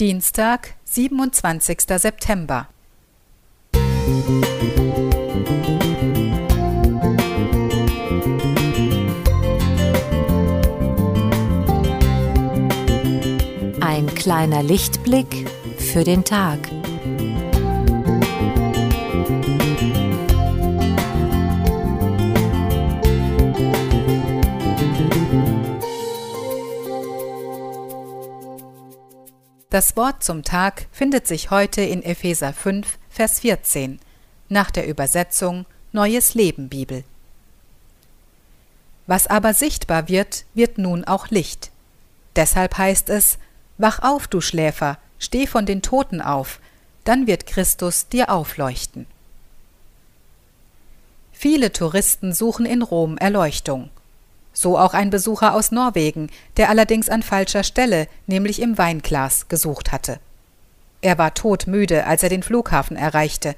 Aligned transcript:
Dienstag, 0.00 0.74
27. 0.84 1.80
September. 1.96 2.68
Ein 13.80 14.06
kleiner 14.14 14.62
Lichtblick 14.62 15.50
für 15.78 16.04
den 16.04 16.24
Tag. 16.24 16.60
Das 29.70 29.98
Wort 29.98 30.24
zum 30.24 30.44
Tag 30.44 30.86
findet 30.92 31.26
sich 31.26 31.50
heute 31.50 31.82
in 31.82 32.02
Epheser 32.02 32.54
5, 32.54 32.98
Vers 33.10 33.40
14, 33.40 34.00
nach 34.48 34.70
der 34.70 34.86
Übersetzung 34.88 35.66
Neues 35.92 36.32
Leben 36.32 36.70
Bibel. 36.70 37.04
Was 39.06 39.26
aber 39.26 39.52
sichtbar 39.52 40.08
wird, 40.08 40.46
wird 40.54 40.78
nun 40.78 41.04
auch 41.04 41.28
Licht. 41.28 41.70
Deshalb 42.34 42.78
heißt 42.78 43.10
es, 43.10 43.38
Wach 43.76 43.98
auf, 44.02 44.26
du 44.26 44.40
Schläfer, 44.40 44.96
steh 45.18 45.46
von 45.46 45.66
den 45.66 45.82
Toten 45.82 46.22
auf, 46.22 46.60
dann 47.04 47.26
wird 47.26 47.46
Christus 47.46 48.08
dir 48.08 48.30
aufleuchten. 48.30 49.06
Viele 51.32 51.74
Touristen 51.74 52.32
suchen 52.32 52.64
in 52.64 52.80
Rom 52.80 53.18
Erleuchtung 53.18 53.90
so 54.58 54.76
auch 54.76 54.92
ein 54.92 55.10
Besucher 55.10 55.54
aus 55.54 55.70
Norwegen, 55.70 56.30
der 56.56 56.68
allerdings 56.68 57.08
an 57.08 57.22
falscher 57.22 57.62
Stelle, 57.62 58.08
nämlich 58.26 58.60
im 58.60 58.76
Weinglas, 58.76 59.46
gesucht 59.46 59.92
hatte. 59.92 60.18
Er 61.00 61.16
war 61.16 61.32
todmüde, 61.32 62.06
als 62.06 62.24
er 62.24 62.28
den 62.28 62.42
Flughafen 62.42 62.96
erreichte. 62.96 63.54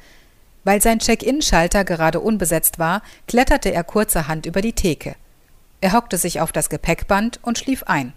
Weil 0.62 0.83
sein 0.83 0.98
Check-in-Schalter 0.98 1.84
gerade 1.84 2.20
unbesetzt 2.20 2.79
war, 2.79 3.01
kletterte 3.27 3.73
er 3.73 3.83
kurzerhand 3.83 4.45
über 4.45 4.61
die 4.61 4.75
Theke. 4.75 5.17
Er 5.81 5.95
hockte 5.95 6.19
sich 6.19 6.42
auf 6.42 6.53
das 6.53 6.69
Gepäckband 6.69 7.41
und 7.42 7.57
schlief 7.57 7.85
ein. 7.85 8.12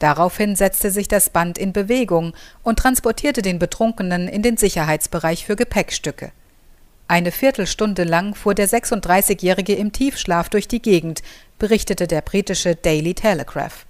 Daraufhin 0.00 0.56
setzte 0.56 0.90
sich 0.90 1.06
das 1.06 1.30
Band 1.30 1.58
in 1.58 1.72
Bewegung 1.72 2.34
und 2.64 2.80
transportierte 2.80 3.42
den 3.42 3.60
Betrunkenen 3.60 4.26
in 4.26 4.42
den 4.42 4.56
Sicherheitsbereich 4.56 5.46
für 5.46 5.54
Gepäckstücke. 5.54 6.32
Eine 7.10 7.32
Viertelstunde 7.32 8.04
lang 8.04 8.36
fuhr 8.36 8.54
der 8.54 8.68
36-Jährige 8.68 9.74
im 9.74 9.90
Tiefschlaf 9.90 10.48
durch 10.48 10.68
die 10.68 10.80
Gegend, 10.80 11.24
berichtete 11.58 12.06
der 12.06 12.20
britische 12.20 12.76
Daily 12.76 13.14
Telegraph. 13.14 13.84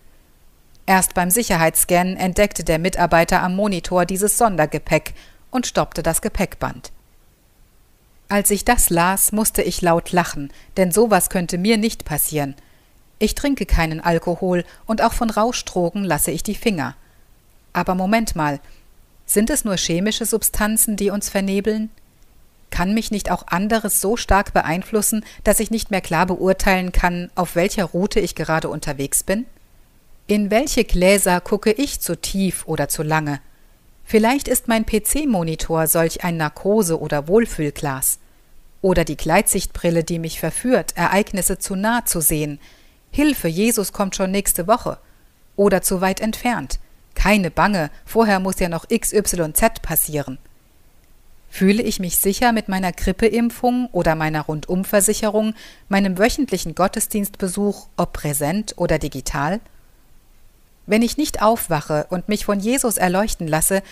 Erst 0.86 1.12
beim 1.12 1.28
Sicherheitsscan 1.28 2.16
entdeckte 2.16 2.64
der 2.64 2.78
Mitarbeiter 2.78 3.42
am 3.42 3.56
Monitor 3.56 4.06
dieses 4.06 4.38
Sondergepäck 4.38 5.12
und 5.50 5.66
stoppte 5.66 6.02
das 6.02 6.22
Gepäckband. 6.22 6.92
Als 8.30 8.50
ich 8.50 8.64
das 8.64 8.88
las, 8.88 9.32
musste 9.32 9.60
ich 9.60 9.82
laut 9.82 10.12
lachen, 10.12 10.50
denn 10.78 10.90
sowas 10.90 11.28
könnte 11.28 11.58
mir 11.58 11.76
nicht 11.76 12.06
passieren. 12.06 12.54
Ich 13.18 13.34
trinke 13.34 13.66
keinen 13.66 14.00
Alkohol 14.00 14.64
und 14.86 15.02
auch 15.02 15.12
von 15.12 15.28
Rauschdrogen 15.28 16.04
lasse 16.04 16.30
ich 16.30 16.42
die 16.42 16.54
Finger. 16.54 16.96
Aber 17.74 17.94
Moment 17.94 18.34
mal, 18.34 18.60
sind 19.26 19.50
es 19.50 19.66
nur 19.66 19.76
chemische 19.76 20.24
Substanzen, 20.24 20.96
die 20.96 21.10
uns 21.10 21.28
vernebeln? 21.28 21.90
Kann 22.70 22.94
mich 22.94 23.10
nicht 23.10 23.30
auch 23.30 23.46
anderes 23.48 24.00
so 24.00 24.16
stark 24.16 24.52
beeinflussen, 24.52 25.24
dass 25.44 25.60
ich 25.60 25.70
nicht 25.70 25.90
mehr 25.90 26.00
klar 26.00 26.26
beurteilen 26.26 26.92
kann, 26.92 27.30
auf 27.34 27.56
welcher 27.56 27.84
Route 27.84 28.20
ich 28.20 28.34
gerade 28.34 28.68
unterwegs 28.68 29.22
bin? 29.22 29.46
In 30.26 30.50
welche 30.50 30.84
Gläser 30.84 31.40
gucke 31.40 31.72
ich 31.72 32.00
zu 32.00 32.16
tief 32.16 32.62
oder 32.66 32.88
zu 32.88 33.02
lange? 33.02 33.40
Vielleicht 34.04 34.48
ist 34.48 34.68
mein 34.68 34.86
PC-Monitor 34.86 35.86
solch 35.86 36.24
ein 36.24 36.36
Narkose- 36.36 36.98
oder 36.98 37.28
Wohlfühlglas. 37.28 38.18
Oder 38.82 39.04
die 39.04 39.16
Gleitsichtbrille, 39.16 40.04
die 40.04 40.18
mich 40.18 40.40
verführt, 40.40 40.96
Ereignisse 40.96 41.58
zu 41.58 41.76
nah 41.76 42.04
zu 42.04 42.20
sehen. 42.20 42.60
Hilfe, 43.10 43.48
Jesus 43.48 43.92
kommt 43.92 44.16
schon 44.16 44.30
nächste 44.30 44.66
Woche. 44.66 44.98
Oder 45.56 45.82
zu 45.82 46.00
weit 46.00 46.20
entfernt. 46.20 46.78
Keine 47.14 47.50
Bange, 47.50 47.90
vorher 48.04 48.40
muss 48.40 48.58
ja 48.60 48.68
noch 48.68 48.88
XYZ 48.88 49.82
passieren. 49.82 50.38
Fühle 51.52 51.82
ich 51.82 51.98
mich 51.98 52.16
sicher 52.16 52.52
mit 52.52 52.68
meiner 52.68 52.92
Grippeimpfung 52.92 53.88
oder 53.90 54.14
meiner 54.14 54.42
Rundumversicherung, 54.42 55.54
meinem 55.88 56.16
wöchentlichen 56.16 56.76
Gottesdienstbesuch, 56.76 57.88
ob 57.96 58.12
präsent 58.12 58.74
oder 58.76 59.00
digital? 59.00 59.60
Wenn 60.86 61.02
ich 61.02 61.16
nicht 61.16 61.42
aufwache 61.42 62.06
und 62.08 62.28
mich 62.28 62.44
von 62.44 62.60
Jesus 62.60 62.96
erleuchten 62.96 63.48
lasse, 63.48 63.82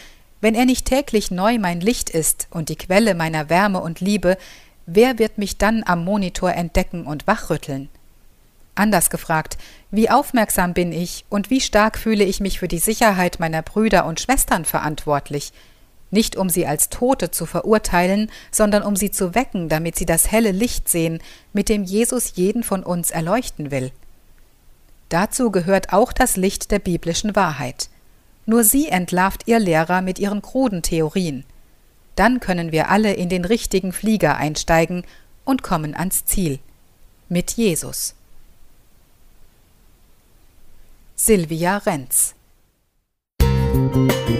wenn 0.41 0.55
er 0.55 0.67
nicht 0.67 0.87
täglich 0.87 1.33
neu 1.33 1.59
mein 1.59 1.81
Licht 1.81 2.11
ist 2.11 2.47
und 2.51 2.69
die 2.69 2.77
Quelle 2.77 3.17
meiner 3.17 3.51
Wärme 3.51 3.81
und 3.81 4.01
Liebe, 4.01 4.39
wer 4.87 5.19
wird 5.19 5.37
mich 5.37 5.59
dann 5.59 5.83
am 5.85 6.05
Monitor 6.05 6.53
entdecken 6.53 7.07
und 7.07 7.27
wachrütteln? 7.27 7.89
Anders 8.77 9.11
gefragt, 9.11 9.59
wie 9.91 10.09
aufmerksam 10.09 10.75
bin 10.75 10.93
ich 10.93 11.25
und 11.29 11.51
wie 11.51 11.61
stark 11.61 11.99
fühle 11.99 12.23
ich 12.23 12.39
mich 12.39 12.61
für 12.61 12.69
die 12.69 12.79
Sicherheit 12.79 13.41
meiner 13.41 13.63
Brüder 13.63 14.07
und 14.07 14.21
Schwestern 14.21 14.65
verantwortlich– 14.65 15.53
nicht 16.11 16.37
um 16.37 16.49
sie 16.49 16.67
als 16.67 16.89
Tote 16.89 17.31
zu 17.31 17.47
verurteilen, 17.47 18.31
sondern 18.51 18.83
um 18.83 18.97
sie 18.97 19.11
zu 19.11 19.35
wecken, 19.35 19.69
damit 19.69 19.97
sie 19.97 20.07
das 20.07 20.31
helle 20.31 20.53
Licht 20.53 20.89
sehen, 20.89 21.21
mit 21.53 21.69
dem 21.69 21.85
Jesus 21.85 22.33
jeden 22.37 22.63
von 22.63 22.83
uns 22.83 23.11
erleuchten 23.11 23.71
will. 23.71 23.93
Dazu 25.09 25.51
gehört 25.51 25.93
auch 25.93 26.13
das 26.13 26.37
Licht 26.37 26.71
der 26.71 26.79
biblischen 26.79 27.35
Wahrheit. 27.35 27.89
Nur 28.47 28.65
sie 28.65 28.89
entlarvt 28.89 29.43
ihr 29.47 29.59
Lehrer 29.59 30.01
mit 30.03 30.19
ihren 30.19 30.43
kruden 30.43 30.83
Theorien. 30.83 31.45
Dann 32.17 32.41
können 32.41 32.73
wir 32.73 32.91
alle 32.91 33.13
in 33.15 33.29
den 33.29 33.45
richtigen 33.45 33.93
Flieger 33.93 34.37
einsteigen 34.37 35.05
und 35.45 35.63
kommen 35.63 35.95
ans 35.95 36.25
Ziel. 36.25 36.59
Mit 37.29 37.53
Jesus. 37.53 38.15
Silvia 41.15 41.79
Renz 41.79 42.35
Musik 43.41 44.38